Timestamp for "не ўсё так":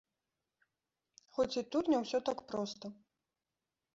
1.95-2.39